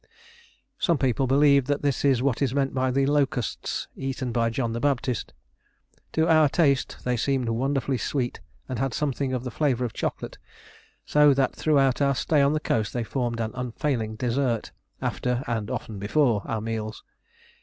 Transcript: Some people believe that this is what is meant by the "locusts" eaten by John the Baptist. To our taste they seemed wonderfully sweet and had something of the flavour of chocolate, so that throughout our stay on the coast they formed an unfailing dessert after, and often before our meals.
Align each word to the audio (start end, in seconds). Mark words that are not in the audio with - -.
Some 0.79 0.97
people 0.97 1.27
believe 1.27 1.67
that 1.67 1.83
this 1.83 2.03
is 2.03 2.23
what 2.23 2.41
is 2.41 2.55
meant 2.55 2.73
by 2.73 2.89
the 2.89 3.05
"locusts" 3.05 3.87
eaten 3.95 4.31
by 4.31 4.49
John 4.49 4.73
the 4.73 4.79
Baptist. 4.79 5.31
To 6.13 6.27
our 6.27 6.49
taste 6.49 6.97
they 7.03 7.15
seemed 7.15 7.47
wonderfully 7.49 7.99
sweet 7.99 8.39
and 8.67 8.79
had 8.79 8.95
something 8.95 9.31
of 9.31 9.43
the 9.43 9.51
flavour 9.51 9.85
of 9.85 9.93
chocolate, 9.93 10.39
so 11.05 11.35
that 11.35 11.53
throughout 11.55 12.01
our 12.01 12.15
stay 12.15 12.41
on 12.41 12.53
the 12.53 12.59
coast 12.59 12.93
they 12.93 13.03
formed 13.03 13.39
an 13.39 13.51
unfailing 13.53 14.15
dessert 14.15 14.71
after, 15.03 15.43
and 15.45 15.69
often 15.69 15.99
before 15.99 16.41
our 16.47 16.61
meals. 16.61 17.03